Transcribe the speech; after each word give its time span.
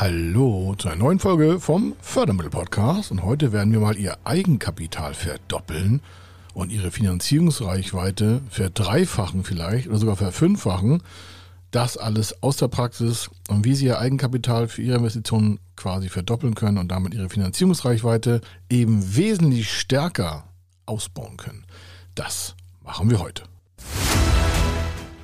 Hallo 0.00 0.74
zu 0.78 0.88
einer 0.88 0.96
neuen 0.96 1.18
Folge 1.18 1.60
vom 1.60 1.94
Fördermittel-Podcast 2.00 3.10
und 3.10 3.22
heute 3.22 3.52
werden 3.52 3.70
wir 3.70 3.80
mal 3.80 3.98
Ihr 3.98 4.16
Eigenkapital 4.24 5.12
verdoppeln 5.12 6.00
und 6.54 6.72
Ihre 6.72 6.90
Finanzierungsreichweite 6.90 8.40
verdreifachen 8.48 9.44
vielleicht 9.44 9.88
oder 9.88 9.98
sogar 9.98 10.16
verfünffachen. 10.16 11.02
Das 11.70 11.98
alles 11.98 12.42
aus 12.42 12.56
der 12.56 12.68
Praxis 12.68 13.28
und 13.50 13.66
wie 13.66 13.74
Sie 13.74 13.84
Ihr 13.84 13.98
Eigenkapital 13.98 14.68
für 14.68 14.80
Ihre 14.80 14.96
Investitionen 14.96 15.60
quasi 15.76 16.08
verdoppeln 16.08 16.54
können 16.54 16.78
und 16.78 16.88
damit 16.88 17.12
Ihre 17.12 17.28
Finanzierungsreichweite 17.28 18.40
eben 18.70 19.16
wesentlich 19.16 19.70
stärker 19.70 20.44
ausbauen 20.86 21.36
können. 21.36 21.66
Das 22.14 22.54
machen 22.82 23.10
wir 23.10 23.20
heute. 23.20 23.49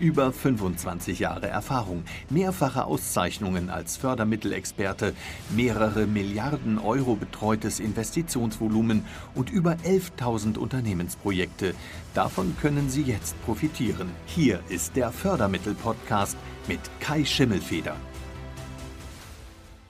Über 0.00 0.32
25 0.32 1.18
Jahre 1.18 1.48
Erfahrung, 1.48 2.04
mehrfache 2.30 2.86
Auszeichnungen 2.86 3.68
als 3.68 3.98
Fördermittelexperte, 3.98 5.12
mehrere 5.54 6.06
Milliarden 6.06 6.78
Euro 6.78 7.16
betreutes 7.16 7.80
Investitionsvolumen 7.80 9.04
und 9.34 9.50
über 9.50 9.72
11.000 9.84 10.56
Unternehmensprojekte. 10.56 11.74
Davon 12.14 12.56
können 12.62 12.88
Sie 12.88 13.02
jetzt 13.02 13.40
profitieren. 13.44 14.08
Hier 14.24 14.60
ist 14.70 14.96
der 14.96 15.12
Fördermittel-Podcast 15.12 16.38
mit 16.66 16.80
Kai 17.00 17.26
Schimmelfeder. 17.26 17.94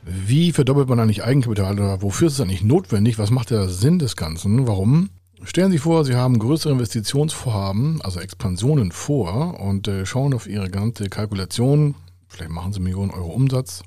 Wie 0.03 0.51
verdoppelt 0.51 0.89
man 0.89 0.99
eigentlich 0.99 1.23
Eigenkapital 1.23 1.75
oder 1.75 2.03
wofür 2.03 2.27
ist 2.27 2.35
es 2.35 2.41
eigentlich 2.41 2.65
notwendig? 2.65 3.17
Was 3.21 3.31
macht 3.31 3.51
der 3.51 3.69
Sinn 3.69 4.01
des 4.01 4.17
Ganzen? 4.17 4.67
Warum? 4.67 5.11
Stellen 5.43 5.73
Sie 5.73 5.79
vor, 5.79 6.05
Sie 6.05 6.15
haben 6.15 6.39
größere 6.39 6.73
Investitionsvorhaben, 6.73 8.03
also 8.03 8.21
Expansionen 8.21 8.93
vor 8.93 9.59
und 9.59 9.89
äh, 9.89 10.05
schauen 10.05 10.35
auf 10.35 10.47
Ihre 10.47 10.69
ganze 10.69 11.09
Kalkulation. 11.09 11.95
Vielleicht 12.29 12.51
machen 12.51 12.75
Sie 12.75 12.81
Millionen 12.81 13.11
Euro 13.11 13.31
Umsatz, 13.31 13.83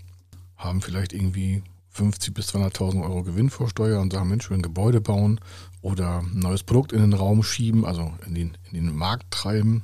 haben 0.57 0.81
vielleicht 0.81 1.13
irgendwie 1.13 1.61
50 1.89 2.33
bis 2.33 2.49
200.000 2.49 3.03
Euro 3.03 3.21
Gewinn 3.23 3.51
vor 3.51 3.69
Steuer 3.69 4.01
und 4.01 4.11
sagen, 4.11 4.29
Mensch, 4.29 4.49
wir 4.49 4.57
ein 4.57 4.63
Gebäude 4.63 4.99
bauen 4.99 5.39
oder 5.81 6.19
ein 6.19 6.39
neues 6.39 6.63
Produkt 6.63 6.91
in 6.91 7.01
den 7.01 7.13
Raum 7.13 7.43
schieben, 7.43 7.85
also 7.85 8.11
in 8.25 8.33
den, 8.33 8.57
in 8.71 8.87
den 8.87 8.95
Markt 8.95 9.29
treiben 9.29 9.83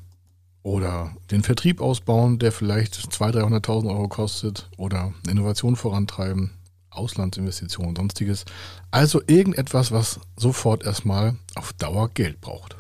oder 0.63 1.11
den 1.29 1.43
Vertrieb 1.43 1.81
ausbauen, 1.81 2.39
der 2.39 2.51
vielleicht 2.51 2.95
200.000, 2.95 3.61
300.000 3.61 3.89
Euro 3.89 4.07
kostet 4.07 4.69
oder 4.77 5.13
Innovation 5.29 5.75
vorantreiben, 5.75 6.51
Auslandsinvestitionen 6.91 7.89
und 7.89 7.97
sonstiges. 7.97 8.45
Also 8.91 9.21
irgendetwas, 9.27 9.91
was 9.91 10.19
sofort 10.35 10.83
erstmal 10.83 11.35
auf 11.55 11.73
Dauer 11.73 12.09
Geld 12.13 12.41
braucht. 12.41 12.75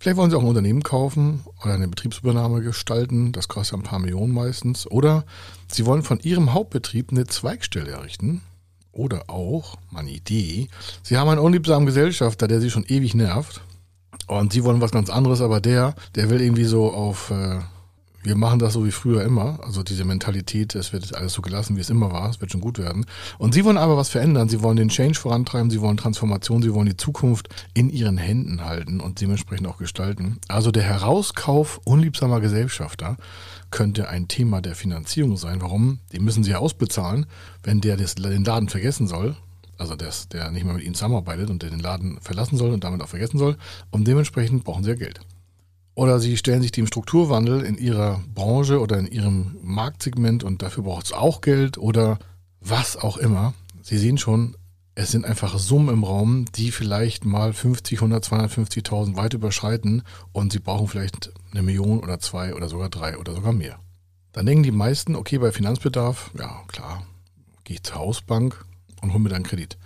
Vielleicht 0.00 0.16
wollen 0.16 0.30
Sie 0.30 0.36
auch 0.36 0.42
ein 0.42 0.48
Unternehmen 0.48 0.82
kaufen 0.82 1.44
oder 1.62 1.74
eine 1.74 1.88
Betriebsübernahme 1.88 2.62
gestalten. 2.62 3.32
Das 3.32 3.48
kostet 3.48 3.80
ein 3.80 3.82
paar 3.82 3.98
Millionen 3.98 4.32
meistens. 4.32 4.88
Oder 4.88 5.24
Sie 5.66 5.86
wollen 5.86 6.02
von 6.02 6.20
Ihrem 6.20 6.54
Hauptbetrieb 6.54 7.10
eine 7.10 7.26
Zweigstelle 7.26 7.90
errichten. 7.90 8.42
Oder 8.92 9.28
auch, 9.28 9.76
meine 9.90 10.10
Idee, 10.10 10.68
Sie 11.02 11.16
haben 11.16 11.28
einen 11.28 11.40
unliebsamen 11.40 11.86
Gesellschafter, 11.86 12.46
der 12.46 12.60
Sie 12.60 12.70
schon 12.70 12.84
ewig 12.84 13.14
nervt. 13.14 13.60
Und 14.28 14.52
Sie 14.52 14.62
wollen 14.62 14.80
was 14.80 14.92
ganz 14.92 15.10
anderes, 15.10 15.40
aber 15.40 15.60
der, 15.60 15.94
der 16.14 16.30
will 16.30 16.40
irgendwie 16.40 16.64
so 16.64 16.92
auf 16.92 17.30
äh, 17.30 17.58
wir 18.22 18.34
machen 18.34 18.58
das 18.58 18.72
so 18.72 18.84
wie 18.84 18.90
früher 18.90 19.22
immer. 19.22 19.60
Also 19.62 19.82
diese 19.82 20.04
Mentalität, 20.04 20.74
es 20.74 20.92
wird 20.92 21.14
alles 21.14 21.32
so 21.32 21.42
gelassen, 21.42 21.76
wie 21.76 21.80
es 21.80 21.90
immer 21.90 22.12
war, 22.12 22.28
es 22.28 22.40
wird 22.40 22.50
schon 22.50 22.60
gut 22.60 22.78
werden. 22.78 23.06
Und 23.38 23.54
sie 23.54 23.64
wollen 23.64 23.78
aber 23.78 23.96
was 23.96 24.08
verändern. 24.08 24.48
Sie 24.48 24.62
wollen 24.62 24.76
den 24.76 24.88
Change 24.88 25.18
vorantreiben, 25.18 25.70
sie 25.70 25.80
wollen 25.80 25.96
Transformation, 25.96 26.62
sie 26.62 26.74
wollen 26.74 26.86
die 26.86 26.96
Zukunft 26.96 27.48
in 27.74 27.90
ihren 27.90 28.18
Händen 28.18 28.64
halten 28.64 29.00
und 29.00 29.20
dementsprechend 29.20 29.68
auch 29.68 29.78
gestalten. 29.78 30.38
Also 30.48 30.70
der 30.72 30.82
Herauskauf 30.82 31.80
unliebsamer 31.84 32.40
Gesellschafter 32.40 33.16
könnte 33.70 34.08
ein 34.08 34.28
Thema 34.28 34.60
der 34.60 34.74
Finanzierung 34.74 35.36
sein. 35.36 35.62
Warum? 35.62 36.00
Die 36.12 36.18
müssen 36.18 36.42
sie 36.42 36.50
ja 36.50 36.58
ausbezahlen, 36.58 37.26
wenn 37.62 37.80
der 37.80 37.96
das, 37.96 38.16
den 38.16 38.44
Laden 38.44 38.68
vergessen 38.68 39.06
soll. 39.06 39.36
Also 39.76 39.94
der, 39.94 40.12
der 40.32 40.50
nicht 40.50 40.64
mehr 40.64 40.74
mit 40.74 40.82
ihnen 40.82 40.94
zusammenarbeitet 40.94 41.50
und 41.50 41.62
der 41.62 41.70
den 41.70 41.78
Laden 41.78 42.18
verlassen 42.20 42.56
soll 42.56 42.72
und 42.72 42.82
damit 42.82 43.00
auch 43.00 43.08
vergessen 43.08 43.38
soll. 43.38 43.56
Und 43.92 44.08
dementsprechend 44.08 44.64
brauchen 44.64 44.82
sie 44.82 44.90
ja 44.90 44.96
Geld. 44.96 45.20
Oder 45.98 46.20
sie 46.20 46.36
stellen 46.36 46.62
sich 46.62 46.70
dem 46.70 46.86
Strukturwandel 46.86 47.64
in 47.64 47.76
ihrer 47.76 48.22
Branche 48.32 48.78
oder 48.78 49.00
in 49.00 49.08
ihrem 49.08 49.56
Marktsegment 49.62 50.44
und 50.44 50.62
dafür 50.62 50.84
braucht 50.84 51.06
es 51.06 51.12
auch 51.12 51.40
Geld 51.40 51.76
oder 51.76 52.20
was 52.60 52.96
auch 52.96 53.16
immer. 53.16 53.52
Sie 53.82 53.98
sehen 53.98 54.16
schon, 54.16 54.56
es 54.94 55.10
sind 55.10 55.24
einfach 55.24 55.58
Summen 55.58 55.88
im 55.92 56.04
Raum, 56.04 56.44
die 56.54 56.70
vielleicht 56.70 57.24
mal 57.24 57.52
50, 57.52 57.98
100, 57.98 58.24
250.000 58.24 59.16
weit 59.16 59.34
überschreiten 59.34 60.04
und 60.30 60.52
sie 60.52 60.60
brauchen 60.60 60.86
vielleicht 60.86 61.32
eine 61.50 61.64
Million 61.64 61.98
oder 61.98 62.20
zwei 62.20 62.54
oder 62.54 62.68
sogar 62.68 62.90
drei 62.90 63.18
oder 63.18 63.34
sogar 63.34 63.52
mehr. 63.52 63.80
Dann 64.30 64.46
denken 64.46 64.62
die 64.62 64.70
meisten, 64.70 65.16
okay, 65.16 65.38
bei 65.38 65.50
Finanzbedarf, 65.50 66.30
ja 66.38 66.62
klar, 66.68 67.02
gehe 67.64 67.74
ich 67.74 67.82
zur 67.82 67.96
Hausbank 67.96 68.64
und 69.02 69.12
hole 69.12 69.24
mir 69.24 69.30
dann 69.30 69.42
Kredit. 69.42 69.76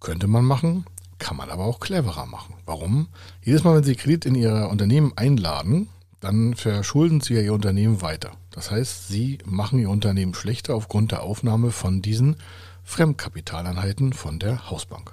Könnte 0.00 0.26
man 0.26 0.46
machen, 0.46 0.86
kann 1.18 1.36
man 1.36 1.50
aber 1.50 1.64
auch 1.64 1.80
cleverer 1.80 2.26
machen. 2.26 2.54
Warum? 2.64 3.08
Jedes 3.42 3.64
Mal, 3.64 3.76
wenn 3.76 3.84
Sie 3.84 3.96
Kredit 3.96 4.24
in 4.24 4.34
Ihr 4.34 4.68
Unternehmen 4.70 5.12
einladen, 5.16 5.88
dann 6.20 6.54
verschulden 6.54 7.20
Sie 7.20 7.34
ja 7.34 7.40
Ihr 7.40 7.54
Unternehmen 7.54 8.02
weiter. 8.02 8.32
Das 8.50 8.70
heißt, 8.70 9.08
Sie 9.08 9.38
machen 9.44 9.78
Ihr 9.78 9.90
Unternehmen 9.90 10.34
schlechter 10.34 10.74
aufgrund 10.74 11.12
der 11.12 11.22
Aufnahme 11.22 11.70
von 11.70 12.02
diesen 12.02 12.36
Fremdkapitaleinheiten 12.84 14.12
von 14.12 14.38
der 14.38 14.70
Hausbank. 14.70 15.12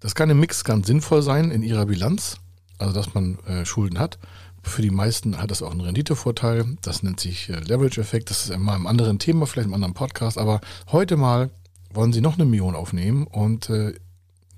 Das 0.00 0.14
kann 0.14 0.30
im 0.30 0.38
Mix 0.38 0.64
ganz 0.64 0.86
sinnvoll 0.86 1.22
sein 1.22 1.50
in 1.50 1.62
Ihrer 1.62 1.86
Bilanz, 1.86 2.36
also 2.78 2.92
dass 2.92 3.14
man 3.14 3.38
äh, 3.46 3.64
Schulden 3.64 3.98
hat. 3.98 4.18
Für 4.62 4.82
die 4.82 4.90
meisten 4.90 5.38
hat 5.38 5.50
das 5.50 5.62
auch 5.62 5.70
einen 5.70 5.80
Renditevorteil. 5.80 6.76
Das 6.82 7.02
nennt 7.02 7.20
sich 7.20 7.48
äh, 7.48 7.60
Leverage-Effekt. 7.60 8.30
Das 8.30 8.44
ist 8.44 8.50
immer 8.50 8.74
ein 8.74 8.86
anderen 8.86 9.18
Thema, 9.18 9.46
vielleicht 9.46 9.68
im 9.68 9.74
anderen 9.74 9.94
Podcast. 9.94 10.38
Aber 10.38 10.60
heute 10.92 11.16
mal 11.16 11.50
wollen 11.92 12.12
Sie 12.12 12.20
noch 12.20 12.34
eine 12.34 12.44
Million 12.44 12.74
aufnehmen 12.74 13.26
und 13.26 13.70
äh, 13.70 13.94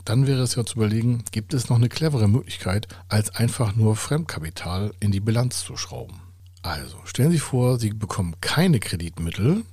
dann 0.07 0.27
wäre 0.27 0.41
es 0.43 0.55
ja 0.55 0.65
zu 0.65 0.77
überlegen, 0.77 1.25
gibt 1.33 1.53
es 1.53 1.69
noch 1.69 1.77
eine 1.77 1.89
clevere 1.89 2.29
Möglichkeit, 2.29 2.87
als 3.09 3.35
einfach 3.35 3.75
nur 3.75 3.97
Fremdkapital 3.97 4.93
in 5.01 5.11
die 5.11 5.21
Bilanz 5.21 5.65
zu 5.65 5.77
schrauben. 5.77 6.23
Also 6.63 6.97
stellen 7.05 7.31
Sie 7.31 7.37
sich 7.37 7.43
vor, 7.43 7.79
Sie 7.79 7.91
bekommen 7.91 8.37
keine 8.41 8.81
Kreditmittel, 8.81 9.65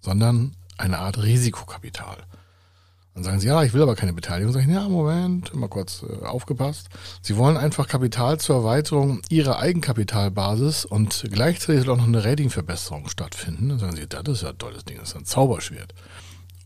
sondern 0.00 0.56
eine 0.76 0.98
Art 0.98 1.22
Risikokapital. 1.22 2.18
Dann 3.14 3.24
sagen 3.24 3.40
Sie, 3.40 3.48
ja, 3.48 3.64
ich 3.64 3.72
will 3.74 3.82
aber 3.82 3.96
keine 3.96 4.12
Beteiligung. 4.12 4.52
Sag 4.52 4.62
ich, 4.62 4.68
ja, 4.68 4.88
Moment, 4.88 5.52
mal 5.54 5.68
kurz 5.68 6.04
äh, 6.04 6.24
aufgepasst. 6.24 6.88
Sie 7.20 7.36
wollen 7.36 7.56
einfach 7.56 7.88
Kapital 7.88 8.38
zur 8.38 8.56
Erweiterung 8.56 9.22
Ihrer 9.28 9.58
Eigenkapitalbasis 9.58 10.84
und 10.84 11.26
gleichzeitig 11.30 11.84
soll 11.84 11.94
auch 11.94 11.98
noch 11.98 12.06
eine 12.06 12.24
Ratingverbesserung 12.24 13.08
stattfinden. 13.08 13.70
Dann 13.70 13.78
sagen 13.80 13.96
Sie, 13.96 14.06
das 14.06 14.22
ist 14.28 14.42
ja 14.42 14.50
ein 14.50 14.58
tolles 14.58 14.84
Ding, 14.84 14.98
das 14.98 15.08
ist 15.10 15.16
ein 15.16 15.24
Zauberschwert. 15.24 15.94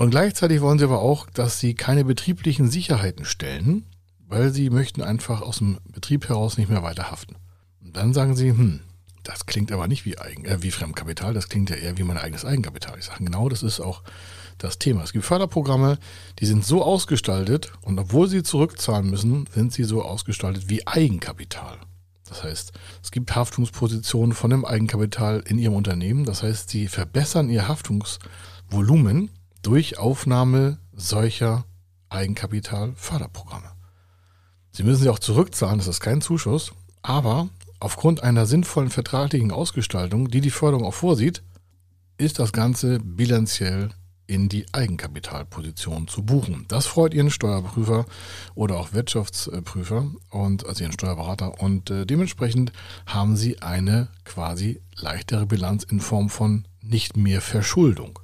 Und 0.02 0.10
gleichzeitig 0.10 0.60
wollen 0.60 0.80
sie 0.80 0.84
aber 0.84 1.00
auch, 1.00 1.30
dass 1.30 1.60
sie 1.60 1.74
keine 1.74 2.04
betrieblichen 2.04 2.68
Sicherheiten 2.68 3.24
stellen, 3.24 3.84
weil 4.26 4.50
sie 4.50 4.68
möchten 4.68 5.00
einfach 5.00 5.42
aus 5.42 5.58
dem 5.58 5.78
Betrieb 5.84 6.28
heraus 6.28 6.58
nicht 6.58 6.68
mehr 6.68 6.82
weiter 6.82 7.12
haften. 7.12 7.36
Und 7.80 7.96
dann 7.96 8.12
sagen 8.12 8.34
sie, 8.34 8.48
hm, 8.48 8.80
das 9.22 9.46
klingt 9.46 9.70
aber 9.70 9.86
nicht 9.86 10.04
wie, 10.04 10.18
Eigen, 10.18 10.44
äh, 10.44 10.60
wie 10.60 10.72
Fremdkapital, 10.72 11.34
das 11.34 11.48
klingt 11.48 11.70
ja 11.70 11.76
eher 11.76 11.98
wie 11.98 12.02
mein 12.02 12.18
eigenes 12.18 12.44
Eigenkapital. 12.44 12.98
Ich 12.98 13.04
sage, 13.04 13.22
genau 13.22 13.48
das 13.48 13.62
ist 13.62 13.78
auch 13.78 14.02
das 14.58 14.80
Thema. 14.80 15.04
Es 15.04 15.12
gibt 15.12 15.24
Förderprogramme, 15.24 15.98
die 16.40 16.46
sind 16.46 16.64
so 16.64 16.82
ausgestaltet 16.82 17.72
und 17.82 17.96
obwohl 18.00 18.28
sie 18.28 18.42
zurückzahlen 18.42 19.08
müssen, 19.08 19.48
sind 19.54 19.72
sie 19.72 19.84
so 19.84 20.02
ausgestaltet 20.02 20.68
wie 20.68 20.84
Eigenkapital. 20.84 21.78
Das 22.28 22.42
heißt, 22.42 22.72
es 23.04 23.12
gibt 23.12 23.36
Haftungspositionen 23.36 24.34
von 24.34 24.50
dem 24.50 24.64
Eigenkapital 24.64 25.44
in 25.46 25.60
ihrem 25.60 25.74
Unternehmen. 25.74 26.24
Das 26.24 26.42
heißt, 26.42 26.70
sie 26.70 26.88
verbessern 26.88 27.50
ihr 27.50 27.68
Haftungsvolumen 27.68 29.30
durch 29.72 29.96
Aufnahme 29.96 30.76
solcher 30.92 31.64
Eigenkapitalförderprogramme. 32.10 33.72
Sie 34.70 34.82
müssen 34.82 35.04
sie 35.04 35.08
auch 35.08 35.18
zurückzahlen, 35.18 35.78
das 35.78 35.88
ist 35.88 36.00
kein 36.00 36.20
Zuschuss, 36.20 36.74
aber 37.00 37.48
aufgrund 37.80 38.22
einer 38.22 38.44
sinnvollen 38.44 38.90
vertraglichen 38.90 39.50
Ausgestaltung, 39.50 40.28
die 40.28 40.42
die 40.42 40.50
Förderung 40.50 40.84
auch 40.84 40.92
vorsieht, 40.92 41.42
ist 42.18 42.38
das 42.38 42.52
Ganze 42.52 42.98
bilanziell 42.98 43.88
in 44.26 44.50
die 44.50 44.66
Eigenkapitalposition 44.74 46.06
zu 46.06 46.22
buchen. 46.22 46.66
Das 46.68 46.84
freut 46.84 47.14
Ihren 47.14 47.30
Steuerprüfer 47.30 48.04
oder 48.54 48.76
auch 48.76 48.92
Wirtschaftsprüfer 48.92 50.04
und 50.28 50.66
also 50.66 50.82
Ihren 50.82 50.92
Steuerberater 50.92 51.62
und 51.62 51.88
äh, 51.88 52.04
dementsprechend 52.04 52.72
haben 53.06 53.38
Sie 53.38 53.62
eine 53.62 54.08
quasi 54.26 54.82
leichtere 54.96 55.46
Bilanz 55.46 55.82
in 55.82 56.00
Form 56.00 56.28
von 56.28 56.68
nicht 56.82 57.16
mehr 57.16 57.40
Verschuldung. 57.40 58.18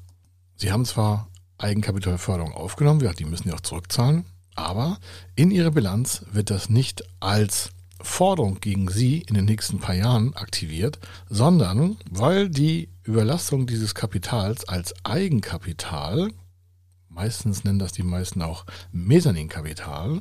Sie 0.56 0.72
haben 0.72 0.84
zwar 0.84 1.28
Eigenkapitalförderung 1.58 2.52
aufgenommen. 2.52 3.00
Ja, 3.00 3.12
die 3.12 3.24
müssen 3.24 3.48
ja 3.48 3.54
auch 3.54 3.60
zurückzahlen. 3.60 4.24
Aber 4.54 4.98
in 5.36 5.50
ihrer 5.50 5.70
Bilanz 5.70 6.24
wird 6.32 6.50
das 6.50 6.68
nicht 6.68 7.04
als 7.20 7.70
Forderung 8.00 8.60
gegen 8.60 8.88
sie 8.88 9.20
in 9.20 9.34
den 9.34 9.44
nächsten 9.44 9.78
paar 9.78 9.94
Jahren 9.94 10.34
aktiviert, 10.34 10.98
sondern 11.28 11.96
weil 12.10 12.48
die 12.48 12.88
Überlastung 13.02 13.66
dieses 13.66 13.94
Kapitals 13.94 14.68
als 14.68 14.94
Eigenkapital, 15.04 16.30
meistens 17.08 17.64
nennen 17.64 17.78
das 17.78 17.92
die 17.92 18.02
meisten 18.02 18.42
auch 18.42 18.64
Mezzaninkapital, 18.92 20.20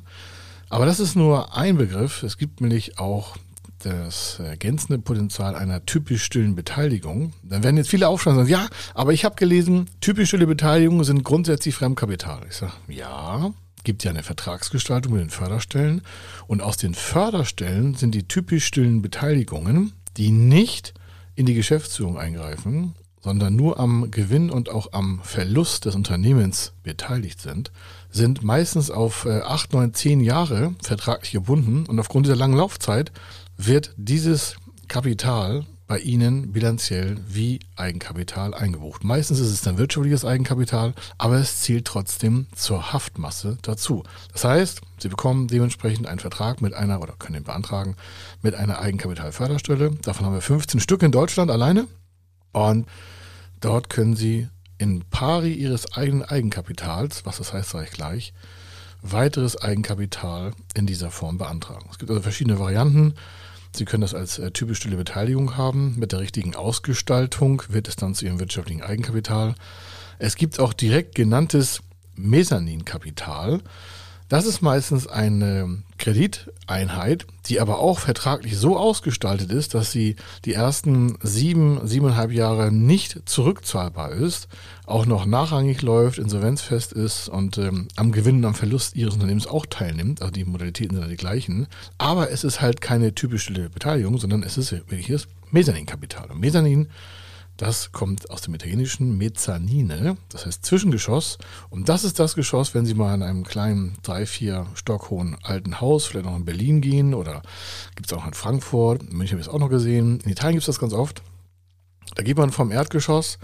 aber 0.69 0.85
das 0.85 0.99
ist 0.99 1.15
nur 1.15 1.55
ein 1.55 1.77
Begriff. 1.77 2.23
Es 2.23 2.37
gibt 2.37 2.61
nämlich 2.61 2.99
auch 2.99 3.37
das 3.79 4.39
ergänzende 4.39 4.99
Potenzial 4.99 5.55
einer 5.55 5.85
typisch 5.85 6.23
stillen 6.23 6.55
Beteiligung. 6.55 7.33
Dann 7.43 7.63
werden 7.63 7.77
jetzt 7.77 7.89
viele 7.89 8.07
aufschreiben 8.07 8.39
und 8.39 8.45
sagen, 8.45 8.61
ja, 8.63 8.69
aber 8.93 9.13
ich 9.13 9.25
habe 9.25 9.35
gelesen, 9.35 9.89
typisch 10.01 10.29
stille 10.29 10.47
Beteiligungen 10.47 11.03
sind 11.03 11.23
grundsätzlich 11.23 11.75
Fremdkapital. 11.75 12.41
Ich 12.49 12.55
sage, 12.55 12.73
ja, 12.87 13.51
gibt 13.83 14.03
ja 14.03 14.11
eine 14.11 14.23
Vertragsgestaltung 14.23 15.13
mit 15.13 15.21
den 15.21 15.29
Förderstellen 15.29 16.01
und 16.47 16.61
aus 16.61 16.77
den 16.77 16.93
Förderstellen 16.93 17.95
sind 17.95 18.13
die 18.13 18.27
typisch 18.27 18.65
stillen 18.65 19.01
Beteiligungen, 19.01 19.93
die 20.17 20.31
nicht 20.31 20.93
in 21.35 21.45
die 21.45 21.53
Geschäftsführung 21.53 22.17
eingreifen, 22.17 22.95
sondern 23.21 23.55
nur 23.55 23.79
am 23.79 24.11
Gewinn 24.11 24.49
und 24.49 24.69
auch 24.69 24.93
am 24.93 25.21
Verlust 25.23 25.85
des 25.85 25.95
Unternehmens 25.95 26.73
beteiligt 26.83 27.41
sind, 27.41 27.71
sind 28.09 28.43
meistens 28.43 28.89
auf 28.89 29.25
8, 29.25 29.73
9, 29.73 29.93
10 29.93 30.19
Jahre 30.21 30.73
vertraglich 30.81 31.31
gebunden 31.31 31.85
und 31.85 31.99
aufgrund 31.99 32.25
dieser 32.25 32.35
langen 32.35 32.57
Laufzeit 32.57 33.11
wird 33.57 33.93
dieses 33.97 34.55
Kapital 34.87 35.65
bei 35.87 35.99
Ihnen 35.99 36.51
bilanziell 36.51 37.17
wie 37.29 37.59
Eigenkapital 37.77 38.53
eingebucht. 38.53 39.05
Meistens 39.05 39.39
ist 39.39 39.51
es 39.51 39.61
dann 39.61 39.77
wirtschaftliches 39.77 40.25
Eigenkapital, 40.25 40.93
aber 41.17 41.35
es 41.35 41.61
zählt 41.61 41.85
trotzdem 41.85 42.47
zur 42.53 42.91
Haftmasse 42.91 43.57
dazu. 43.61 44.03
Das 44.33 44.43
heißt, 44.43 44.81
Sie 44.99 45.07
bekommen 45.07 45.47
dementsprechend 45.47 46.07
einen 46.07 46.19
Vertrag 46.19 46.61
mit 46.61 46.73
einer 46.73 47.01
oder 47.01 47.13
können 47.17 47.37
ihn 47.37 47.43
beantragen 47.45 47.95
mit 48.41 48.53
einer 48.53 48.79
Eigenkapitalförderstelle. 48.79 49.91
Davon 50.01 50.25
haben 50.25 50.33
wir 50.33 50.41
15 50.41 50.81
Stück 50.81 51.03
in 51.03 51.11
Deutschland 51.11 51.49
alleine 51.49 51.87
und 52.51 52.85
dort 53.61 53.89
können 53.89 54.17
Sie 54.17 54.49
in 54.77 55.03
pari 55.09 55.53
Ihres 55.53 55.93
eigenen 55.93 56.23
Eigenkapitals, 56.23 57.25
was 57.25 57.37
das 57.37 57.53
heißt, 57.53 57.69
sage 57.71 57.85
ich 57.85 57.91
gleich, 57.91 58.33
weiteres 59.01 59.57
Eigenkapital 59.57 60.51
in 60.73 60.85
dieser 60.85 61.11
Form 61.11 61.37
beantragen. 61.37 61.87
Es 61.91 61.97
gibt 61.97 62.09
also 62.11 62.21
verschiedene 62.21 62.59
Varianten. 62.59 63.13
Sie 63.75 63.85
können 63.85 64.01
das 64.01 64.13
als 64.13 64.39
äh, 64.39 64.51
typisch 64.51 64.79
stille 64.79 64.97
Beteiligung 64.97 65.57
haben. 65.57 65.95
Mit 65.97 66.11
der 66.11 66.19
richtigen 66.19 66.55
Ausgestaltung 66.55 67.63
wird 67.69 67.87
es 67.87 67.95
dann 67.95 68.15
zu 68.15 68.25
Ihrem 68.25 68.39
wirtschaftlichen 68.39 68.81
Eigenkapital. 68.81 69.55
Es 70.19 70.35
gibt 70.35 70.59
auch 70.59 70.73
direkt 70.73 71.15
genanntes 71.15 71.81
Mezzaninkapital. 72.15 73.61
Das 74.29 74.45
ist 74.45 74.61
meistens 74.61 75.07
eine 75.07 75.83
Krediteinheit, 75.97 77.25
die 77.45 77.61
aber 77.61 77.79
auch 77.79 77.99
vertraglich 77.99 78.57
so 78.57 78.77
ausgestaltet 78.77 79.51
ist, 79.51 79.73
dass 79.73 79.91
sie 79.91 80.17
die 80.43 80.53
ersten 80.53 81.17
sieben, 81.21 81.79
siebeneinhalb 81.87 82.31
Jahre 82.31 82.69
nicht 82.69 83.21
zurückzahlbar 83.25 84.11
ist, 84.11 84.49
auch 84.85 85.05
noch 85.05 85.25
nachrangig 85.25 85.81
läuft, 85.81 86.19
insolvenzfest 86.19 86.91
ist 86.91 87.29
und 87.29 87.57
ähm, 87.57 87.87
am 87.95 88.11
Gewinn 88.11 88.37
und 88.37 88.45
am 88.45 88.53
Verlust 88.53 88.97
ihres 88.97 89.13
Unternehmens 89.13 89.47
auch 89.47 89.65
teilnimmt. 89.65 90.21
Also 90.21 90.33
die 90.33 90.43
Modalitäten 90.43 90.95
sind 90.95 91.03
ja 91.05 91.09
die 91.09 91.15
gleichen. 91.15 91.67
Aber 91.97 92.29
es 92.29 92.43
ist 92.43 92.59
halt 92.59 92.81
keine 92.81 93.15
typische 93.15 93.53
Beteiligung, 93.69 94.17
sondern 94.17 94.43
es 94.43 94.57
ist 94.57 94.71
wirkliches 94.71 95.27
Mezzaninkapital. 95.51 96.31
Und 96.31 96.41
Mezzanin 96.41 96.87
das 97.57 97.91
kommt 97.91 98.29
aus 98.29 98.41
dem 98.41 98.53
italienischen 98.53 99.17
Mezzanine, 99.17 100.17
das 100.29 100.45
heißt 100.45 100.63
Zwischengeschoss. 100.63 101.39
Und 101.69 101.89
das 101.89 102.03
ist 102.03 102.19
das 102.19 102.35
Geschoss, 102.35 102.75
wenn 102.75 102.85
Sie 102.85 102.93
mal 102.93 103.15
in 103.15 103.23
einem 103.23 103.43
kleinen, 103.43 103.97
drei, 104.03 104.25
vier 104.27 104.67
Stock 104.75 105.09
hohen 105.09 105.35
alten 105.41 105.81
Haus, 105.81 106.05
vielleicht 106.05 106.25
noch 106.25 106.35
in 106.35 106.45
Berlin 106.45 106.81
gehen 106.81 107.15
oder 107.15 107.41
gibt 107.95 108.11
es 108.11 108.17
auch 108.17 108.27
in 108.27 108.33
Frankfurt, 108.33 109.01
in 109.01 109.17
München 109.17 109.33
habe 109.35 109.41
ich 109.41 109.47
es 109.47 109.53
auch 109.53 109.59
noch 109.59 109.69
gesehen. 109.69 110.19
In 110.23 110.31
Italien 110.31 110.53
gibt 110.53 110.61
es 110.61 110.67
das 110.67 110.79
ganz 110.79 110.93
oft. 110.93 111.23
Da 112.15 112.23
geht 112.23 112.37
man 112.37 112.51
vom 112.51 112.71
Erdgeschoss 112.71 113.39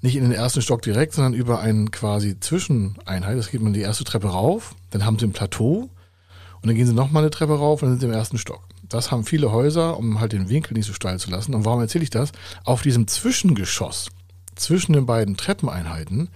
nicht 0.00 0.16
in 0.16 0.22
den 0.22 0.32
ersten 0.32 0.62
Stock 0.62 0.82
direkt, 0.82 1.14
sondern 1.14 1.34
über 1.34 1.58
einen 1.60 1.90
quasi 1.90 2.38
Zwischeneinheit. 2.38 3.36
Das 3.36 3.50
geht 3.50 3.62
man 3.62 3.72
die 3.72 3.80
erste 3.80 4.04
Treppe 4.04 4.28
rauf, 4.28 4.76
dann 4.90 5.04
haben 5.04 5.18
Sie 5.18 5.26
ein 5.26 5.32
Plateau 5.32 5.90
und 6.62 6.66
dann 6.66 6.76
gehen 6.76 6.86
Sie 6.86 6.94
nochmal 6.94 7.22
eine 7.22 7.30
Treppe 7.30 7.58
rauf 7.58 7.82
und 7.82 7.88
dann 7.88 7.98
sind 7.98 8.00
Sie 8.00 8.06
im 8.06 8.18
ersten 8.18 8.38
Stock. 8.38 8.62
Das 8.88 9.10
haben 9.10 9.24
viele 9.24 9.52
Häuser, 9.52 9.96
um 9.96 10.20
halt 10.20 10.32
den 10.32 10.48
Winkel 10.48 10.74
nicht 10.74 10.86
so 10.86 10.92
steil 10.92 11.18
zu 11.18 11.30
lassen. 11.30 11.54
Und 11.54 11.64
warum 11.64 11.80
erzähle 11.80 12.04
ich 12.04 12.10
das? 12.10 12.32
Auf 12.64 12.82
diesem 12.82 13.06
Zwischengeschoss, 13.06 14.08
zwischen 14.54 14.94
den 14.94 15.06
beiden 15.06 15.36
Treppeneinheiten, 15.36 16.30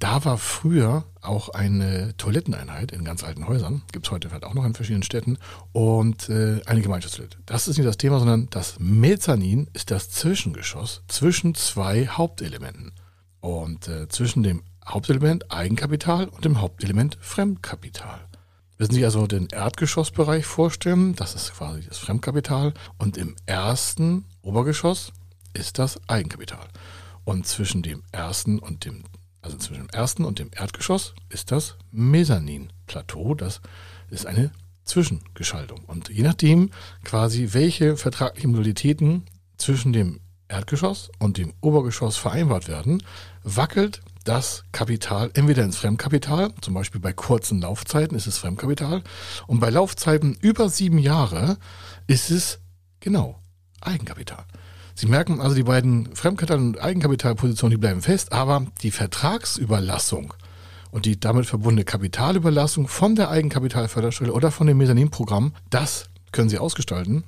da 0.00 0.24
war 0.24 0.38
früher 0.38 1.04
auch 1.20 1.50
eine 1.50 2.16
Toiletteneinheit 2.16 2.90
in 2.90 3.04
ganz 3.04 3.22
alten 3.22 3.46
Häusern. 3.46 3.82
Gibt 3.92 4.06
es 4.06 4.10
heute 4.10 4.30
halt 4.32 4.44
auch 4.44 4.54
noch 4.54 4.64
in 4.64 4.74
verschiedenen 4.74 5.02
Städten. 5.02 5.36
Und 5.72 6.28
äh, 6.30 6.62
eine 6.64 6.80
Gemeinschaftstoilette. 6.80 7.38
Das 7.44 7.68
ist 7.68 7.76
nicht 7.76 7.86
das 7.86 7.98
Thema, 7.98 8.18
sondern 8.18 8.48
das 8.50 8.76
Mezzanin 8.78 9.68
ist 9.74 9.90
das 9.90 10.10
Zwischengeschoss 10.10 11.02
zwischen 11.06 11.54
zwei 11.54 12.06
Hauptelementen. 12.06 12.92
Und 13.40 13.88
äh, 13.88 14.08
zwischen 14.08 14.42
dem 14.42 14.62
Hauptelement 14.86 15.52
Eigenkapital 15.52 16.28
und 16.28 16.44
dem 16.44 16.60
Hauptelement 16.60 17.18
Fremdkapital. 17.20 18.29
Müssen 18.80 18.94
Sie 18.94 19.04
also 19.04 19.26
den 19.26 19.48
Erdgeschossbereich 19.48 20.46
vorstellen, 20.46 21.14
das 21.14 21.34
ist 21.34 21.52
quasi 21.52 21.82
das 21.86 21.98
Fremdkapital. 21.98 22.72
Und 22.96 23.18
im 23.18 23.36
ersten 23.44 24.24
Obergeschoss 24.40 25.12
ist 25.52 25.78
das 25.78 26.00
Eigenkapital. 26.08 26.66
Und 27.24 27.46
zwischen 27.46 27.82
dem 27.82 28.02
ersten 28.10 28.58
und 28.58 28.86
dem, 28.86 29.04
also 29.42 29.58
zwischen 29.58 29.82
dem 29.82 29.90
ersten 29.90 30.24
und 30.24 30.38
dem 30.38 30.48
Erdgeschoss 30.56 31.14
ist 31.28 31.52
das 31.52 31.76
Mezzaninplateau. 31.90 33.34
Das 33.34 33.60
ist 34.08 34.24
eine 34.24 34.50
Zwischengeschaltung. 34.86 35.84
Und 35.84 36.08
je 36.08 36.22
nachdem 36.22 36.70
quasi, 37.04 37.50
welche 37.52 37.98
vertraglichen 37.98 38.52
Modalitäten 38.52 39.26
zwischen 39.58 39.92
dem 39.92 40.20
Erdgeschoss 40.48 41.10
und 41.18 41.36
dem 41.36 41.52
Obergeschoss 41.60 42.16
vereinbart 42.16 42.66
werden, 42.66 43.02
wackelt 43.42 44.00
das 44.30 44.62
Kapital 44.70 45.32
entweder 45.34 45.64
ins 45.64 45.76
Fremdkapital, 45.76 46.52
zum 46.60 46.74
Beispiel 46.74 47.00
bei 47.00 47.12
kurzen 47.12 47.60
Laufzeiten 47.60 48.16
ist 48.16 48.28
es 48.28 48.38
Fremdkapital, 48.38 49.02
und 49.48 49.58
bei 49.58 49.70
Laufzeiten 49.70 50.36
über 50.40 50.68
sieben 50.68 50.98
Jahre 50.98 51.58
ist 52.06 52.30
es 52.30 52.60
genau 53.00 53.40
Eigenkapital. 53.80 54.44
Sie 54.94 55.06
merken 55.06 55.40
also, 55.40 55.56
die 55.56 55.64
beiden 55.64 56.14
Fremdkapital- 56.14 56.58
und 56.58 56.80
Eigenkapitalpositionen, 56.80 57.72
die 57.72 57.80
bleiben 57.80 58.02
fest, 58.02 58.30
aber 58.30 58.66
die 58.82 58.92
Vertragsüberlassung 58.92 60.32
und 60.92 61.06
die 61.06 61.18
damit 61.18 61.46
verbundene 61.46 61.84
Kapitalüberlassung 61.84 62.86
von 62.86 63.16
der 63.16 63.30
Eigenkapitalförderstelle 63.30 64.32
oder 64.32 64.52
von 64.52 64.68
dem 64.68 64.78
Mezzaninprogramm, 64.78 65.54
das 65.70 66.04
können 66.30 66.48
Sie 66.48 66.58
ausgestalten 66.58 67.24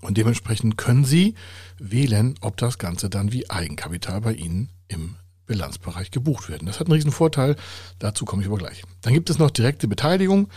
und 0.00 0.16
dementsprechend 0.16 0.78
können 0.78 1.04
Sie 1.04 1.34
wählen, 1.78 2.34
ob 2.40 2.56
das 2.56 2.78
Ganze 2.78 3.10
dann 3.10 3.30
wie 3.30 3.50
Eigenkapital 3.50 4.22
bei 4.22 4.32
Ihnen 4.32 4.70
im 4.88 5.16
Bilanzbereich 5.46 6.10
gebucht 6.10 6.48
werden. 6.48 6.66
Das 6.66 6.80
hat 6.80 6.86
einen 6.86 6.94
riesen 6.94 7.12
Vorteil, 7.12 7.56
dazu 7.98 8.24
komme 8.24 8.42
ich 8.42 8.48
aber 8.48 8.58
gleich. 8.58 8.82
Dann 9.02 9.14
gibt 9.14 9.30
es 9.30 9.38
noch 9.38 9.50
direkte 9.50 9.88
Beteiligung. 9.88 10.48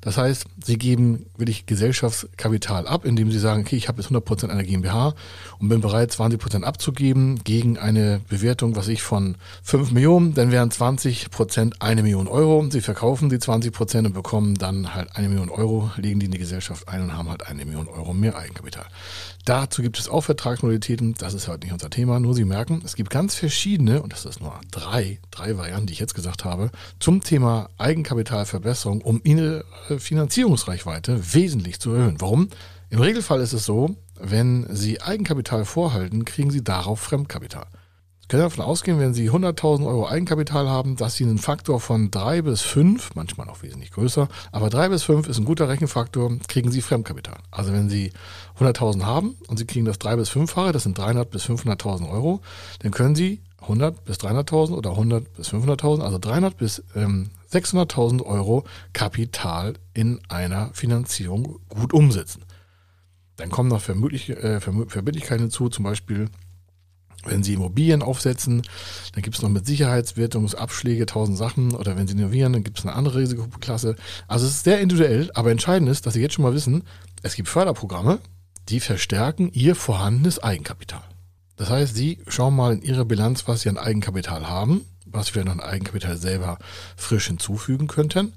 Das 0.00 0.16
heißt, 0.16 0.46
Sie 0.64 0.78
geben 0.78 1.26
wirklich 1.36 1.66
Gesellschaftskapital 1.66 2.86
ab, 2.86 3.04
indem 3.04 3.30
Sie 3.30 3.38
sagen, 3.38 3.62
okay, 3.62 3.76
ich 3.76 3.88
habe 3.88 4.00
jetzt 4.00 4.10
100% 4.10 4.48
einer 4.48 4.62
GmbH 4.62 5.14
und 5.58 5.68
bin 5.68 5.80
bereit, 5.80 6.12
20% 6.12 6.62
abzugeben 6.62 7.40
gegen 7.44 7.78
eine 7.78 8.20
Bewertung, 8.28 8.76
was 8.76 8.88
ich 8.88 9.02
von 9.02 9.36
5 9.62 9.92
Millionen, 9.92 10.34
dann 10.34 10.50
wären 10.50 10.70
20% 10.70 11.74
eine 11.80 12.02
Million 12.02 12.28
Euro. 12.28 12.66
Sie 12.70 12.80
verkaufen 12.80 13.28
die 13.28 13.38
20% 13.38 14.06
und 14.06 14.12
bekommen 14.12 14.54
dann 14.54 14.94
halt 14.94 15.16
eine 15.16 15.28
Million 15.28 15.50
Euro, 15.50 15.90
legen 15.96 16.20
die 16.20 16.26
in 16.26 16.32
die 16.32 16.38
Gesellschaft 16.38 16.88
ein 16.88 17.02
und 17.02 17.16
haben 17.16 17.28
halt 17.28 17.46
eine 17.46 17.64
Million 17.64 17.88
Euro 17.88 18.12
mehr 18.12 18.36
Eigenkapital. 18.36 18.86
Dazu 19.44 19.80
gibt 19.80 19.98
es 19.98 20.08
auch 20.10 20.22
Vertragsmodalitäten, 20.22 21.14
das 21.14 21.32
ist 21.32 21.48
halt 21.48 21.62
nicht 21.62 21.72
unser 21.72 21.88
Thema, 21.88 22.20
nur 22.20 22.34
Sie 22.34 22.44
merken, 22.44 22.82
es 22.84 22.96
gibt 22.96 23.08
ganz 23.08 23.34
verschiedene, 23.34 24.02
und 24.02 24.12
das 24.12 24.26
ist 24.26 24.40
nur 24.40 24.60
drei, 24.70 25.20
drei 25.30 25.56
Varianten, 25.56 25.86
die 25.86 25.94
ich 25.94 26.00
jetzt 26.00 26.14
gesagt 26.14 26.44
habe, 26.44 26.70
zum 27.00 27.22
Thema 27.22 27.70
Eigenkapitalverbesserung, 27.78 29.00
um 29.00 29.22
Ihre 29.24 29.64
Finanzierungsreichweite 29.98 31.34
wesentlich 31.34 31.80
zu 31.80 31.92
erhöhen. 31.92 32.20
Warum? 32.20 32.48
Im 32.90 33.00
Regelfall 33.00 33.40
ist 33.40 33.52
es 33.52 33.64
so, 33.64 33.96
wenn 34.20 34.66
Sie 34.70 35.00
Eigenkapital 35.00 35.64
vorhalten, 35.64 36.24
kriegen 36.24 36.50
Sie 36.50 36.62
darauf 36.62 37.00
Fremdkapital 37.00 37.66
können 38.28 38.42
davon 38.42 38.64
ausgehen, 38.64 39.00
wenn 39.00 39.14
Sie 39.14 39.30
100.000 39.30 39.86
Euro 39.86 40.06
Eigenkapital 40.06 40.68
haben, 40.68 40.96
dass 40.96 41.16
Sie 41.16 41.24
einen 41.24 41.38
Faktor 41.38 41.80
von 41.80 42.10
3 42.10 42.42
bis 42.42 42.60
5, 42.60 43.14
manchmal 43.14 43.48
auch 43.48 43.62
wesentlich 43.62 43.90
größer, 43.90 44.28
aber 44.52 44.68
3 44.68 44.90
bis 44.90 45.02
5 45.02 45.28
ist 45.28 45.38
ein 45.38 45.46
guter 45.46 45.68
Rechenfaktor, 45.68 46.30
kriegen 46.46 46.70
Sie 46.70 46.82
Fremdkapital. 46.82 47.38
Also 47.50 47.72
wenn 47.72 47.88
Sie 47.88 48.12
100.000 48.60 49.04
haben 49.04 49.36
und 49.48 49.56
Sie 49.56 49.66
kriegen 49.66 49.86
das 49.86 49.98
3 49.98 50.16
bis 50.16 50.30
5-fache, 50.30 50.72
das 50.72 50.82
sind 50.82 50.98
300 50.98 51.30
bis 51.30 51.44
500.000 51.46 52.10
Euro, 52.10 52.42
dann 52.80 52.92
können 52.92 53.14
Sie 53.14 53.40
100 53.62 54.04
bis 54.04 54.18
300.000 54.18 54.72
oder 54.72 54.90
100 54.90 55.32
bis 55.32 55.48
500.000, 55.48 56.02
also 56.02 56.18
300 56.18 56.56
bis 56.56 56.82
ähm, 56.94 57.30
600.000 57.52 58.22
Euro 58.24 58.64
Kapital 58.92 59.74
in 59.94 60.20
einer 60.28 60.70
Finanzierung 60.74 61.60
gut 61.68 61.92
umsetzen. 61.92 62.44
Dann 63.36 63.50
kommen 63.50 63.68
noch 63.68 63.80
Verbindlichkeiten 63.80 65.44
hinzu, 65.44 65.68
zum 65.68 65.84
Beispiel 65.84 66.28
Wenn 67.24 67.42
Sie 67.42 67.54
Immobilien 67.54 68.02
aufsetzen, 68.02 68.62
dann 69.12 69.22
gibt 69.22 69.36
es 69.36 69.42
noch 69.42 69.48
mit 69.48 69.66
Sicherheitswertungsabschläge 69.66 71.04
tausend 71.06 71.36
Sachen. 71.36 71.74
Oder 71.74 71.96
wenn 71.96 72.06
Sie 72.06 72.14
innovieren, 72.14 72.52
dann 72.52 72.62
gibt 72.62 72.78
es 72.78 72.86
eine 72.86 72.94
andere 72.94 73.18
Risikoklasse. 73.18 73.96
Also 74.28 74.46
es 74.46 74.52
ist 74.52 74.64
sehr 74.64 74.80
individuell, 74.80 75.30
aber 75.34 75.50
entscheidend 75.50 75.88
ist, 75.90 76.06
dass 76.06 76.14
Sie 76.14 76.20
jetzt 76.20 76.34
schon 76.34 76.44
mal 76.44 76.54
wissen, 76.54 76.84
es 77.22 77.34
gibt 77.34 77.48
Förderprogramme, 77.48 78.20
die 78.68 78.78
verstärken 78.80 79.50
Ihr 79.52 79.74
vorhandenes 79.74 80.38
Eigenkapital. 80.38 81.02
Das 81.56 81.70
heißt, 81.70 81.96
Sie 81.96 82.20
schauen 82.28 82.54
mal 82.54 82.74
in 82.74 82.82
Ihre 82.82 83.04
Bilanz, 83.04 83.48
was 83.48 83.62
Sie 83.62 83.68
an 83.68 83.78
Eigenkapital 83.78 84.48
haben, 84.48 84.82
was 85.12 85.28
vielleicht 85.28 85.46
noch 85.46 85.54
an 85.54 85.60
Eigenkapital 85.60 86.16
selber 86.16 86.58
frisch 86.96 87.26
hinzufügen 87.26 87.86
könnten. 87.86 88.32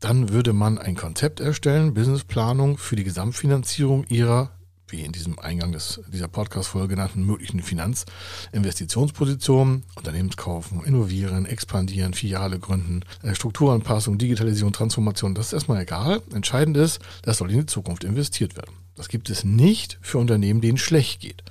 Dann 0.00 0.30
würde 0.30 0.52
man 0.52 0.78
ein 0.78 0.96
Konzept 0.96 1.40
erstellen, 1.40 1.94
Businessplanung 1.94 2.78
für 2.78 2.96
die 2.96 3.04
Gesamtfinanzierung 3.04 4.04
Ihrer 4.08 4.50
wie 4.88 5.02
in 5.02 5.12
diesem 5.12 5.38
Eingang 5.38 5.70
des, 5.72 6.00
dieser 6.12 6.28
Podcast-Folge 6.28 6.94
genannten 6.94 7.24
möglichen 7.24 7.60
Finanzinvestitionspositionen, 7.60 9.84
Unternehmenskaufen, 9.96 10.78
kaufen, 10.78 10.88
innovieren, 10.88 11.44
expandieren, 11.46 12.14
Filiale 12.14 12.60
gründen, 12.60 13.02
äh, 13.22 13.34
Strukturanpassung, 13.34 14.16
Digitalisierung, 14.18 14.72
Transformation, 14.72 15.34
das 15.34 15.48
ist 15.48 15.54
erstmal 15.54 15.82
egal. 15.82 16.22
Entscheidend 16.32 16.76
ist, 16.76 17.00
das 17.22 17.38
soll 17.38 17.50
in 17.50 17.58
die 17.60 17.66
Zukunft 17.66 18.04
investiert 18.04 18.56
werden. 18.56 18.76
Das 18.94 19.08
gibt 19.08 19.28
es 19.28 19.42
nicht 19.44 19.98
für 20.02 20.18
Unternehmen, 20.18 20.60
denen 20.60 20.78
schlecht 20.78 21.20
geht 21.20 21.42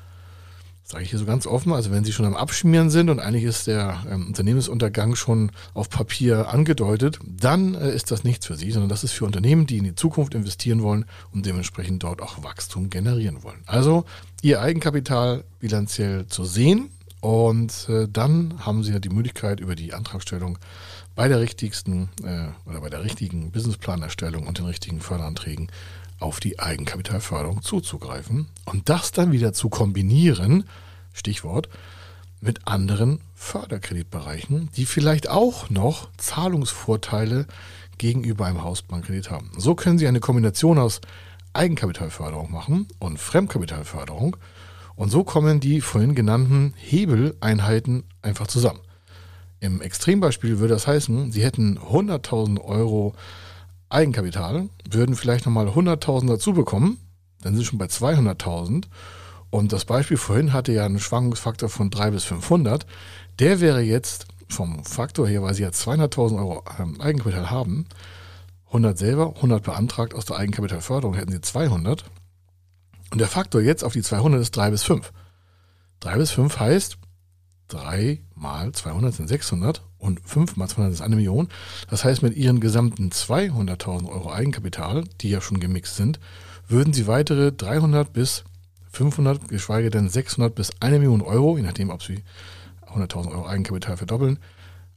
sage 0.88 1.04
ich 1.04 1.10
hier 1.10 1.20
so 1.20 1.25
ganz 1.25 1.48
offen, 1.48 1.74
also 1.74 1.89
wenn 1.89 2.04
Sie 2.04 2.13
schon 2.13 2.25
am 2.25 2.36
Abschmieren 2.36 2.92
sind 2.92 3.10
und 3.10 3.20
eigentlich 3.20 3.44
ist 3.44 3.65
der 3.65 4.04
ähm, 4.10 4.27
Unternehmensuntergang 4.27 5.15
schon 5.15 5.51
auf 5.74 5.89
Papier 5.89 6.50
angedeutet, 6.50 7.20
dann 7.25 7.74
äh, 7.74 7.94
ist 7.94 8.12
das 8.12 8.24
nichts 8.24 8.46
für 8.46 8.56
Sie, 8.56 8.70
sondern 8.70 8.89
das 8.89 9.04
ist 9.04 9.13
für 9.13 9.25
Unternehmen, 9.25 9.65
die 9.65 9.77
in 9.77 9.84
die 9.84 9.96
Zukunft 9.96 10.36
investieren 10.36 10.84
wollen 10.84 11.06
und 11.34 11.46
dementsprechend 11.48 12.04
dort 12.04 12.22
auch 12.22 12.44
Wachstum 12.44 12.92
generieren 12.92 13.42
wollen. 13.44 13.63
Also 13.65 14.06
Ihr 14.44 14.62
Eigenkapital 14.62 15.44
bilanziell 15.60 16.27
zu 16.27 16.46
sehen 16.46 16.92
und 17.20 17.89
äh, 17.89 18.08
dann 18.08 18.54
haben 18.63 18.84
Sie 18.84 18.94
ja 18.94 19.00
die 19.00 19.10
Möglichkeit 19.10 19.60
über 19.60 19.75
die 19.75 19.96
Antragstellung 19.96 20.60
bei 21.15 21.27
der 21.27 21.39
richtigsten 21.39 22.10
äh, 22.24 22.70
oder 22.70 22.82
bei 22.82 22.92
der 22.92 23.04
richtigen 23.04 23.50
Businessplanerstellung 23.50 24.46
und 24.46 24.60
den 24.60 24.65
richtigen 24.65 25.01
Förderanträgen 25.01 25.72
auf 26.19 26.39
die 26.39 26.60
Eigenkapitalförderung 26.60 27.62
zuzugreifen 27.62 28.48
und 28.65 28.89
das 28.89 29.12
dann 29.12 29.31
wieder 29.31 29.53
zu 29.53 29.69
kombinieren, 29.69 30.65
Stichwort, 31.13 31.69
mit 32.41 32.67
anderen 32.67 33.22
Förderkreditbereichen, 33.34 34.69
die 34.75 34.86
vielleicht 34.86 35.29
auch 35.29 35.69
noch 35.69 36.10
Zahlungsvorteile 36.17 37.48
gegenüber 37.98 38.45
einem 38.45 38.63
Hausbankkredit 38.63 39.31
haben. 39.31 39.51
So 39.57 39.75
können 39.75 39.98
Sie 39.98 40.07
eine 40.07 40.19
Kombination 40.19 40.77
aus 40.77 41.01
Eigenkapitalförderung 41.53 42.51
machen 42.51 42.88
und 43.00 43.19
Fremdkapitalförderung 43.19 44.38
und 44.95 45.10
so 45.10 45.24
kommen 45.24 45.60
die 45.60 45.81
vorhin 45.81 46.15
genannten 46.15 46.74
Hebeleinheiten 46.77 48.03
einfach 48.22 48.48
zusammen. 48.48 48.79
Im 49.60 49.81
Extrembeispiel 49.81 50.60
würde 50.60 50.74
das 50.74 50.88
heißen, 50.88 51.31
Sie 51.31 51.43
hätten 51.43 51.79
100.000 51.79 52.62
Euro 52.62 53.15
Eigenkapital, 53.95 54.69
würden 54.89 55.15
vielleicht 55.15 55.45
nochmal 55.45 55.69
100.000 55.69 56.27
dazu 56.27 56.53
bekommen, 56.53 56.97
dann 57.41 57.53
sind 57.53 57.61
sie 57.61 57.65
schon 57.65 57.79
bei 57.79 57.85
200.000. 57.85 58.85
Und 59.49 59.71
das 59.71 59.85
Beispiel 59.85 60.17
vorhin 60.17 60.51
hatte 60.51 60.73
ja 60.73 60.85
einen 60.85 60.99
Schwankungsfaktor 60.99 61.69
von 61.69 61.89
3 61.89 62.11
bis 62.11 62.25
500. 62.25 62.85
Der 63.39 63.61
wäre 63.61 63.81
jetzt 63.81 64.27
vom 64.49 64.83
Faktor 64.83 65.27
her, 65.27 65.41
weil 65.41 65.53
sie 65.53 65.63
ja 65.63 65.69
200.000 65.69 66.37
Euro 66.37 66.63
ähm, 66.77 66.99
Eigenkapital 66.99 67.49
haben, 67.49 67.87
100 68.67 68.97
selber, 68.97 69.33
100 69.37 69.63
beantragt 69.63 70.13
aus 70.13 70.25
der 70.25 70.37
Eigenkapitalförderung, 70.37 71.15
hätten 71.15 71.31
sie 71.31 71.41
200. 71.41 72.03
Und 73.11 73.19
der 73.19 73.27
Faktor 73.27 73.61
jetzt 73.61 73.83
auf 73.83 73.93
die 73.93 74.01
200 74.01 74.41
ist 74.41 74.51
3 74.51 74.71
bis 74.71 74.83
5. 74.83 75.13
3 76.01 76.17
bis 76.17 76.31
5 76.31 76.59
heißt, 76.59 76.97
3 77.67 78.22
mal 78.36 78.72
200 78.72 79.13
sind 79.13 79.27
600 79.27 79.81
und 79.98 80.22
5 80.27 80.55
mal 80.55 80.67
200 80.67 80.93
ist 80.93 81.01
eine 81.01 81.15
Million. 81.15 81.50
Das 81.89 82.03
heißt, 82.03 82.22
mit 82.22 82.36
ihren 82.36 82.60
gesamten 82.60 83.10
200.000 83.10 84.07
Euro 84.07 84.31
Eigenkapital, 84.31 85.03
die 85.22 85.29
ja 85.29 85.41
schon 85.41 85.60
gemixt 85.60 85.95
sind, 85.95 86.19
würden 86.67 86.93
sie 86.93 87.07
weitere 87.07 87.51
300 87.51 88.12
bis 88.13 88.43
500, 88.91 89.50
geschweige 89.50 89.89
denn 89.89 90.10
600 90.10 90.53
bis 90.55 90.72
1 90.79 91.00
Million 91.00 91.22
Euro, 91.22 91.57
je 91.57 91.63
nachdem, 91.63 91.89
ob 91.89 92.03
sie 92.03 92.24
100.000 92.88 93.31
Euro 93.31 93.48
Eigenkapital 93.48 93.98
verdoppeln, 93.98 94.39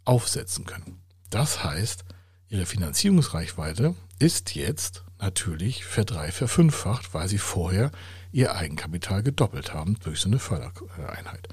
aufsetzen 0.05 0.65
können. 0.65 1.01
Das 1.31 1.65
heißt, 1.65 2.05
ihre 2.49 2.67
Finanzierungsreichweite 2.67 3.95
ist 4.19 4.55
jetzt 4.55 5.05
natürlich 5.21 5.85
verdrei, 5.85 6.31
verfünffacht, 6.33 7.13
weil 7.13 7.29
sie 7.29 7.39
vorher 7.39 7.91
ihr 8.33 8.55
Eigenkapital 8.55 9.23
gedoppelt 9.23 9.75
haben 9.75 9.99
durch 10.05 10.21
so 10.21 10.29
eine 10.29 10.39
Fördereinheit. 10.39 11.49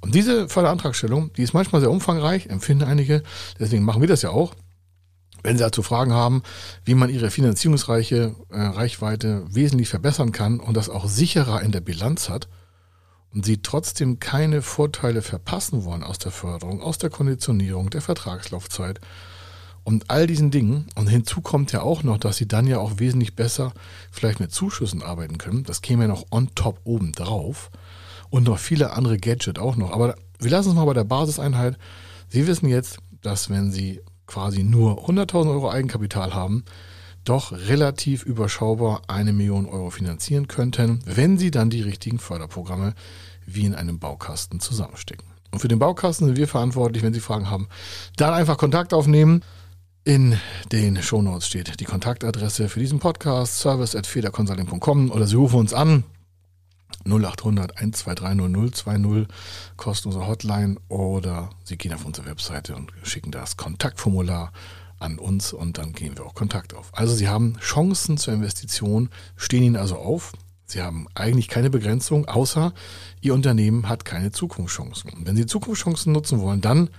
Und 0.00 0.14
diese 0.14 0.48
Förderantragstellung, 0.48 1.32
die 1.32 1.42
ist 1.42 1.54
manchmal 1.54 1.80
sehr 1.80 1.90
umfangreich, 1.90 2.46
empfinden 2.46 2.84
einige, 2.84 3.22
deswegen 3.58 3.84
machen 3.84 4.00
wir 4.00 4.08
das 4.08 4.22
ja 4.22 4.30
auch. 4.30 4.54
Wenn 5.42 5.56
Sie 5.56 5.62
dazu 5.62 5.82
Fragen 5.82 6.12
haben, 6.12 6.42
wie 6.84 6.94
man 6.94 7.10
Ihre 7.10 7.30
finanzierungsreiche 7.30 8.34
äh, 8.50 8.60
Reichweite 8.60 9.44
wesentlich 9.48 9.88
verbessern 9.88 10.32
kann 10.32 10.60
und 10.60 10.76
das 10.76 10.88
auch 10.88 11.08
sicherer 11.08 11.62
in 11.62 11.72
der 11.72 11.80
Bilanz 11.80 12.28
hat 12.28 12.48
und 13.32 13.44
Sie 13.44 13.62
trotzdem 13.62 14.18
keine 14.18 14.62
Vorteile 14.62 15.22
verpassen 15.22 15.84
wollen 15.84 16.02
aus 16.02 16.18
der 16.18 16.32
Förderung, 16.32 16.82
aus 16.82 16.98
der 16.98 17.10
Konditionierung, 17.10 17.90
der 17.90 18.00
Vertragslaufzeit 18.00 19.00
und 19.84 20.10
all 20.10 20.26
diesen 20.26 20.50
Dingen. 20.50 20.86
Und 20.96 21.08
hinzu 21.08 21.40
kommt 21.40 21.72
ja 21.72 21.82
auch 21.82 22.02
noch, 22.02 22.18
dass 22.18 22.36
Sie 22.36 22.48
dann 22.48 22.66
ja 22.66 22.78
auch 22.78 22.98
wesentlich 22.98 23.36
besser 23.36 23.72
vielleicht 24.10 24.40
mit 24.40 24.52
Zuschüssen 24.52 25.02
arbeiten 25.02 25.38
können. 25.38 25.62
Das 25.64 25.82
käme 25.82 26.04
ja 26.04 26.08
noch 26.08 26.26
on 26.30 26.54
top 26.54 26.80
oben 26.84 27.12
drauf 27.12 27.70
und 28.30 28.44
noch 28.44 28.58
viele 28.58 28.92
andere 28.92 29.18
Gadgets 29.18 29.60
auch 29.60 29.76
noch. 29.76 29.92
Aber 29.92 30.14
wir 30.38 30.50
lassen 30.50 30.70
es 30.70 30.74
mal 30.74 30.84
bei 30.84 30.94
der 30.94 31.04
Basiseinheit. 31.04 31.78
Sie 32.28 32.46
wissen 32.46 32.68
jetzt, 32.68 32.98
dass 33.22 33.50
wenn 33.50 33.72
Sie 33.72 34.00
quasi 34.26 34.62
nur 34.62 35.08
100.000 35.08 35.50
Euro 35.50 35.70
Eigenkapital 35.70 36.34
haben, 36.34 36.64
doch 37.24 37.52
relativ 37.52 38.22
überschaubar 38.22 39.02
eine 39.08 39.32
Million 39.32 39.66
Euro 39.66 39.90
finanzieren 39.90 40.48
könnten, 40.48 41.00
wenn 41.04 41.38
Sie 41.38 41.50
dann 41.50 41.70
die 41.70 41.82
richtigen 41.82 42.18
Förderprogramme 42.18 42.94
wie 43.46 43.64
in 43.64 43.74
einem 43.74 43.98
Baukasten 43.98 44.60
zusammenstecken. 44.60 45.26
Und 45.50 45.60
für 45.60 45.68
den 45.68 45.78
Baukasten 45.78 46.26
sind 46.26 46.36
wir 46.36 46.48
verantwortlich, 46.48 47.02
wenn 47.02 47.14
Sie 47.14 47.20
Fragen 47.20 47.50
haben, 47.50 47.68
dann 48.16 48.34
einfach 48.34 48.58
Kontakt 48.58 48.92
aufnehmen. 48.92 49.42
In 50.04 50.38
den 50.72 51.02
Shownotes 51.02 51.46
steht 51.46 51.80
die 51.80 51.84
Kontaktadresse 51.84 52.68
für 52.68 52.80
diesen 52.80 52.98
Podcast, 52.98 53.58
service.federconsulting.com 53.58 55.10
oder 55.10 55.26
Sie 55.26 55.36
rufen 55.36 55.58
uns 55.58 55.74
an 55.74 56.04
0800 57.04 57.76
123 57.78 58.74
0020 58.74 59.26
kostenlose 59.76 60.26
Hotline 60.26 60.76
oder 60.88 61.50
Sie 61.64 61.76
gehen 61.76 61.92
auf 61.94 62.04
unsere 62.04 62.26
Webseite 62.26 62.76
und 62.76 62.92
schicken 63.02 63.30
das 63.30 63.56
Kontaktformular 63.56 64.52
an 64.98 65.18
uns 65.18 65.52
und 65.52 65.78
dann 65.78 65.92
gehen 65.92 66.16
wir 66.16 66.26
auch 66.26 66.34
Kontakt 66.34 66.74
auf. 66.74 66.90
Also 66.92 67.14
Sie 67.14 67.28
haben 67.28 67.56
Chancen 67.60 68.18
zur 68.18 68.34
Investition, 68.34 69.10
stehen 69.36 69.62
Ihnen 69.62 69.76
also 69.76 69.96
auf. 69.96 70.32
Sie 70.66 70.82
haben 70.82 71.06
eigentlich 71.14 71.48
keine 71.48 71.70
Begrenzung, 71.70 72.26
außer 72.26 72.74
Ihr 73.20 73.34
Unternehmen 73.34 73.88
hat 73.88 74.04
keine 74.04 74.32
Zukunftschancen. 74.32 75.10
Und 75.10 75.26
wenn 75.26 75.36
Sie 75.36 75.46
Zukunftschancen 75.46 76.12
nutzen 76.12 76.40
wollen, 76.40 76.60
dann 76.60 76.90